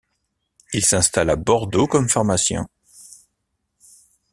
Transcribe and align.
Il 0.73 0.83
s'installe 0.83 1.29
à 1.29 1.35
Bordeaux 1.35 1.85
comme 1.85 2.09
pharmacien. 2.09 2.67